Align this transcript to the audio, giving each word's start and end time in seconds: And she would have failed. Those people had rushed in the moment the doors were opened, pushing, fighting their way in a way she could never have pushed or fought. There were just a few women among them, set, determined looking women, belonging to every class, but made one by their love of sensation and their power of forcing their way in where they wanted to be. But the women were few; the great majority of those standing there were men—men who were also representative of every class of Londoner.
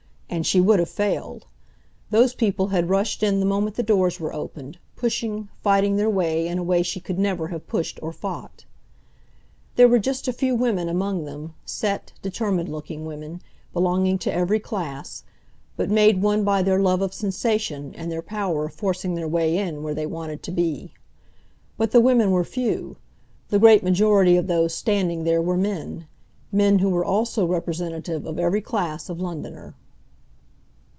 And 0.33 0.47
she 0.47 0.61
would 0.61 0.79
have 0.79 0.87
failed. 0.89 1.45
Those 2.09 2.33
people 2.33 2.67
had 2.69 2.87
rushed 2.87 3.21
in 3.21 3.41
the 3.41 3.45
moment 3.45 3.75
the 3.75 3.83
doors 3.83 4.17
were 4.17 4.33
opened, 4.33 4.77
pushing, 4.95 5.49
fighting 5.61 5.97
their 5.97 6.09
way 6.09 6.47
in 6.47 6.57
a 6.57 6.63
way 6.63 6.83
she 6.83 7.01
could 7.01 7.19
never 7.19 7.49
have 7.49 7.67
pushed 7.67 7.99
or 8.01 8.13
fought. 8.13 8.63
There 9.75 9.89
were 9.89 9.99
just 9.99 10.29
a 10.29 10.33
few 10.33 10.55
women 10.55 10.87
among 10.87 11.25
them, 11.25 11.53
set, 11.65 12.13
determined 12.21 12.69
looking 12.69 13.03
women, 13.05 13.41
belonging 13.73 14.17
to 14.19 14.33
every 14.33 14.61
class, 14.61 15.25
but 15.75 15.89
made 15.91 16.21
one 16.21 16.45
by 16.45 16.61
their 16.63 16.79
love 16.79 17.01
of 17.01 17.13
sensation 17.13 17.93
and 17.97 18.09
their 18.09 18.21
power 18.21 18.63
of 18.67 18.73
forcing 18.73 19.15
their 19.15 19.27
way 19.27 19.57
in 19.57 19.83
where 19.83 19.93
they 19.93 20.05
wanted 20.05 20.41
to 20.43 20.51
be. 20.51 20.93
But 21.75 21.91
the 21.91 21.99
women 21.99 22.31
were 22.31 22.45
few; 22.45 22.95
the 23.49 23.59
great 23.59 23.83
majority 23.83 24.37
of 24.37 24.47
those 24.47 24.73
standing 24.73 25.25
there 25.25 25.41
were 25.41 25.57
men—men 25.57 26.79
who 26.79 26.89
were 26.89 27.03
also 27.03 27.45
representative 27.45 28.25
of 28.25 28.39
every 28.39 28.61
class 28.61 29.09
of 29.09 29.19
Londoner. 29.19 29.75